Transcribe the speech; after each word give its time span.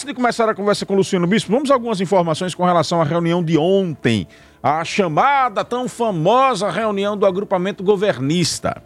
Antes 0.00 0.08
de 0.08 0.14
começar 0.14 0.48
a 0.48 0.54
conversa 0.54 0.86
com 0.86 0.94
o 0.94 0.96
Luciano 0.96 1.26
Bispo, 1.26 1.52
vamos 1.52 1.70
algumas 1.70 2.00
informações 2.00 2.54
com 2.54 2.64
relação 2.64 3.02
à 3.02 3.04
reunião 3.04 3.44
de 3.44 3.58
ontem. 3.58 4.26
A 4.62 4.82
chamada 4.82 5.62
tão 5.62 5.86
famosa 5.90 6.70
reunião 6.70 7.18
do 7.18 7.26
agrupamento 7.26 7.84
governista. 7.84 8.82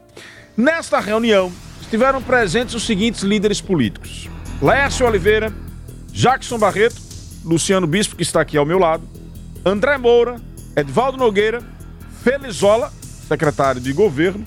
Nesta 0.56 0.98
reunião, 0.98 1.52
estiveram 1.80 2.20
presentes 2.20 2.74
os 2.74 2.84
seguintes 2.84 3.22
líderes 3.22 3.60
políticos: 3.60 4.28
Lécio 4.60 5.06
Oliveira, 5.06 5.54
Jackson 6.08 6.58
Barreto, 6.58 7.00
Luciano 7.44 7.86
Bispo, 7.86 8.16
que 8.16 8.24
está 8.24 8.40
aqui 8.40 8.58
ao 8.58 8.66
meu 8.66 8.80
lado, 8.80 9.08
André 9.64 9.96
Moura, 9.96 10.40
Edvaldo 10.74 11.16
Nogueira, 11.16 11.62
Felizola, 12.24 12.92
secretário 13.28 13.80
de 13.80 13.92
governo, 13.92 14.44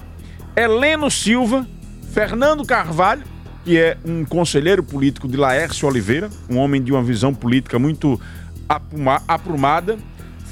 Heleno 0.53 1.09
Silva, 1.09 1.65
Fernando 2.11 2.65
Carvalho, 2.65 3.23
que 3.67 3.77
é 3.77 3.97
um 4.05 4.23
conselheiro 4.23 4.81
político 4.81 5.27
de 5.27 5.35
Laércio 5.35 5.89
Oliveira, 5.89 6.29
um 6.49 6.57
homem 6.57 6.81
de 6.81 6.89
uma 6.93 7.03
visão 7.03 7.33
política 7.33 7.77
muito 7.77 8.17
aprumada, 9.27 9.97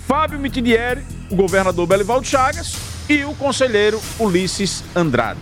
Fábio 0.05 0.37
Mitidieri, 0.37 1.01
o 1.29 1.35
governador 1.37 1.87
Belivaldo 1.87 2.27
Chagas 2.27 2.75
e 3.07 3.23
o 3.23 3.33
conselheiro 3.35 4.01
Ulisses 4.19 4.83
Andrade. 4.93 5.39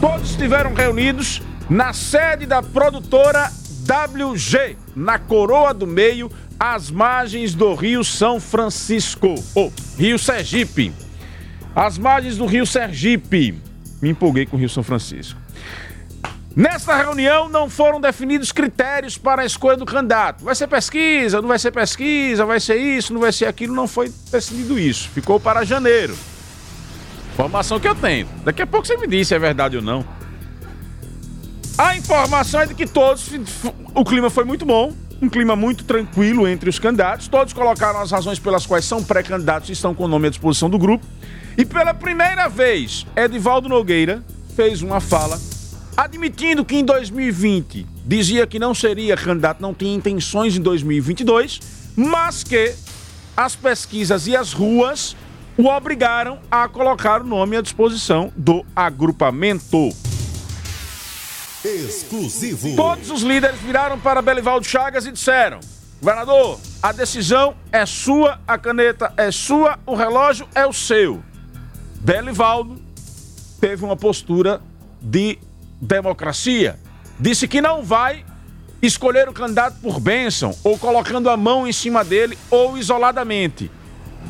Todos 0.00 0.30
estiveram 0.30 0.74
reunidos 0.74 1.42
na 1.68 1.92
sede 1.92 2.46
da 2.46 2.62
produtora 2.62 3.50
WG, 3.82 4.76
na 4.94 5.18
Coroa 5.18 5.74
do 5.74 5.88
Meio, 5.88 6.30
às 6.56 6.88
margens 6.88 7.52
do 7.52 7.74
Rio 7.74 8.04
São 8.04 8.38
Francisco, 8.38 9.34
ou 9.56 9.72
Rio 9.98 10.20
Sergipe. 10.20 10.92
As 11.74 11.98
margens 11.98 12.36
do 12.36 12.46
Rio 12.46 12.64
Sergipe. 12.64 13.60
Me 14.00 14.10
empolguei 14.10 14.46
com 14.46 14.56
o 14.56 14.60
Rio 14.60 14.68
São 14.68 14.84
Francisco. 14.84 15.46
Nesta 16.56 16.96
reunião 16.96 17.50
não 17.50 17.68
foram 17.68 18.00
definidos 18.00 18.50
critérios 18.50 19.18
para 19.18 19.42
a 19.42 19.44
escolha 19.44 19.76
do 19.76 19.84
candidato. 19.84 20.42
Vai 20.42 20.54
ser 20.54 20.66
pesquisa, 20.66 21.42
não 21.42 21.48
vai 21.48 21.58
ser 21.58 21.70
pesquisa, 21.70 22.46
vai 22.46 22.58
ser 22.58 22.76
isso, 22.76 23.12
não 23.12 23.20
vai 23.20 23.30
ser 23.30 23.44
aquilo. 23.44 23.74
Não 23.74 23.86
foi 23.86 24.10
decidido 24.32 24.78
isso. 24.78 25.10
Ficou 25.10 25.38
para 25.38 25.66
janeiro. 25.66 26.16
Informação 27.34 27.78
que 27.78 27.86
eu 27.86 27.94
tenho. 27.94 28.26
Daqui 28.42 28.62
a 28.62 28.66
pouco 28.66 28.86
você 28.86 28.96
me 28.96 29.06
diz 29.06 29.28
se 29.28 29.34
é 29.34 29.38
verdade 29.38 29.76
ou 29.76 29.82
não. 29.82 30.02
A 31.76 31.94
informação 31.94 32.62
é 32.62 32.66
de 32.66 32.74
que 32.74 32.86
todos. 32.86 33.30
O 33.94 34.02
clima 34.02 34.30
foi 34.30 34.44
muito 34.44 34.64
bom. 34.64 34.94
Um 35.20 35.28
clima 35.28 35.54
muito 35.54 35.84
tranquilo 35.84 36.48
entre 36.48 36.70
os 36.70 36.78
candidatos. 36.78 37.28
Todos 37.28 37.52
colocaram 37.52 38.00
as 38.00 38.10
razões 38.10 38.38
pelas 38.38 38.64
quais 38.64 38.86
são 38.86 39.04
pré-candidatos 39.04 39.68
e 39.68 39.72
estão 39.72 39.94
com 39.94 40.04
o 40.04 40.08
nome 40.08 40.28
à 40.28 40.30
disposição 40.30 40.70
do 40.70 40.78
grupo. 40.78 41.04
E 41.58 41.66
pela 41.66 41.92
primeira 41.92 42.48
vez, 42.48 43.06
Edivaldo 43.14 43.68
Nogueira 43.68 44.24
fez 44.54 44.80
uma 44.80 45.00
fala 45.02 45.38
admitindo 45.96 46.64
que 46.64 46.76
em 46.76 46.84
2020 46.84 47.86
dizia 48.04 48.46
que 48.46 48.58
não 48.58 48.74
seria 48.74 49.16
candidato, 49.16 49.60
não 49.60 49.72
tinha 49.72 49.94
intenções 49.94 50.56
em 50.56 50.60
2022, 50.60 51.60
mas 51.96 52.44
que 52.44 52.74
as 53.36 53.56
pesquisas 53.56 54.26
e 54.26 54.36
as 54.36 54.52
ruas 54.52 55.16
o 55.56 55.66
obrigaram 55.66 56.38
a 56.50 56.68
colocar 56.68 57.22
o 57.22 57.26
nome 57.26 57.56
à 57.56 57.62
disposição 57.62 58.32
do 58.36 58.64
agrupamento. 58.74 59.88
Exclusivo. 61.64 62.76
Todos 62.76 63.10
os 63.10 63.22
líderes 63.22 63.58
viraram 63.60 63.98
para 63.98 64.20
Belivaldo 64.22 64.66
Chagas 64.66 65.06
e 65.06 65.12
disseram: 65.12 65.58
Governador, 66.00 66.60
a 66.82 66.92
decisão 66.92 67.56
é 67.72 67.84
sua, 67.86 68.38
a 68.46 68.58
caneta 68.58 69.12
é 69.16 69.30
sua, 69.32 69.78
o 69.86 69.94
relógio 69.94 70.46
é 70.54 70.66
o 70.66 70.72
seu. 70.72 71.22
Belivaldo 72.00 72.80
teve 73.60 73.84
uma 73.84 73.96
postura 73.96 74.60
de 75.00 75.38
democracia, 75.80 76.78
disse 77.18 77.46
que 77.48 77.60
não 77.60 77.82
vai 77.82 78.24
escolher 78.82 79.28
o 79.28 79.32
candidato 79.32 79.78
por 79.80 79.98
bênção, 79.98 80.56
ou 80.62 80.78
colocando 80.78 81.30
a 81.30 81.36
mão 81.36 81.66
em 81.66 81.72
cima 81.72 82.04
dele, 82.04 82.38
ou 82.50 82.76
isoladamente. 82.76 83.70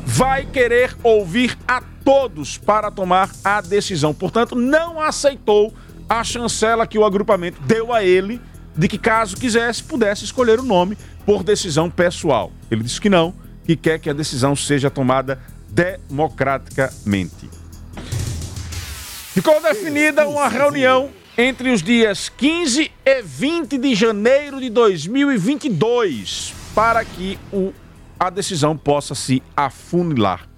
Vai 0.05 0.45
querer 0.45 0.95
ouvir 1.03 1.57
a 1.67 1.81
todos 2.03 2.57
para 2.57 2.89
tomar 2.89 3.29
a 3.43 3.59
decisão. 3.59 4.13
Portanto, 4.13 4.55
não 4.55 5.01
aceitou 5.01 5.73
a 6.07 6.23
chancela 6.23 6.87
que 6.87 6.97
o 6.97 7.05
agrupamento 7.05 7.61
deu 7.63 7.93
a 7.93 8.03
ele 8.03 8.41
de 8.75 8.87
que, 8.87 8.97
caso 8.97 9.35
quisesse, 9.35 9.83
pudesse 9.83 10.23
escolher 10.23 10.59
o 10.59 10.63
nome 10.63 10.97
por 11.25 11.43
decisão 11.43 11.89
pessoal. 11.89 12.51
Ele 12.71 12.83
disse 12.83 13.01
que 13.01 13.09
não, 13.09 13.33
que 13.65 13.75
quer 13.75 13.99
que 13.99 14.09
a 14.09 14.13
decisão 14.13 14.55
seja 14.55 14.89
tomada 14.89 15.39
democraticamente. 15.69 17.49
Ficou 19.33 19.61
definida 19.61 20.27
uma 20.27 20.47
reunião 20.47 21.09
entre 21.37 21.69
os 21.71 21.83
dias 21.83 22.29
15 22.29 22.91
e 23.05 23.21
20 23.21 23.77
de 23.77 23.93
janeiro 23.93 24.59
de 24.59 24.71
2022 24.71 26.53
para 26.73 27.05
que 27.05 27.37
o, 27.53 27.71
a 28.19 28.31
decisão 28.31 28.75
possa 28.75 29.13
se 29.13 29.43
afunilar. 29.55 30.49